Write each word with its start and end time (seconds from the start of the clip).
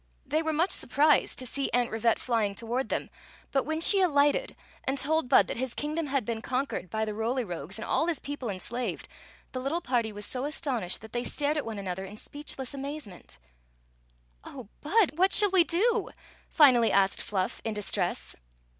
They 0.25 0.41
were 0.41 0.51
much 0.51 0.71
surprised 0.71 1.37
to 1.37 1.45
see 1.45 1.69
Aunt 1.75 1.91
Rivette 1.91 2.17
flying 2.17 2.55
toward 2.55 2.89
than; 2.89 3.11
but 3.51 3.65
when 3.67 3.79
she 3.79 4.03
lighted 4.03 4.55
and 4.83 4.97
told 4.97 4.97
22+ 4.97 4.97
O^een 4.97 4.97
Zixi 4.97 4.97
of 4.97 4.97
Ix; 4.97 5.05
or, 5.05 5.21
the 5.21 5.27
Bud 5.29 5.47
that 5.47 5.57
his 5.57 5.73
kingdom 5.75 6.07
had 6.07 6.25
been 6.25 6.41
conquered 6.41 6.89
by 6.89 7.05
the 7.05 7.13
Roly 7.13 7.43
Rogues 7.43 7.77
and 7.77 7.85
all 7.85 8.07
his 8.07 8.17
people 8.17 8.49
enslaved, 8.49 9.07
the 9.51 9.59
little 9.59 9.79
party 9.79 10.11
was 10.11 10.25
so 10.25 10.45
astonished 10.45 11.01
that 11.01 11.13
they 11.13 11.23
stared 11.23 11.55
at 11.57 11.65
one 11.65 11.77
an 11.77 11.87
other 11.87 12.03
in 12.05 12.17
speechless 12.17 12.73
amazement" 12.73 13.37
Oh, 14.43 14.69
Bud, 14.81 15.19
what 15.19 15.33
shall 15.33 15.51
we 15.51 15.63
do?" 15.63 16.09
finally 16.49 16.91
asked 16.91 17.21
Fluf( 17.21 17.61
in 17.63 17.75
distress. 17.75 18.35